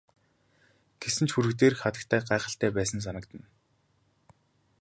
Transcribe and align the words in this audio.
Гэсэн 1.01 1.25
ч 1.27 1.31
хөрөг 1.33 1.53
дээрх 1.57 1.79
хатагтай 1.81 2.21
гайхалтай 2.29 2.69
байсан 2.77 2.99
санагдана. 3.03 3.47